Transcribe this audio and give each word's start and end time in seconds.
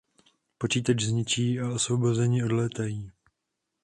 Počítač 0.57 1.01
zničí 1.03 1.59
a 1.59 1.69
osvobozeni 1.69 2.43
odlétají. 2.43 3.11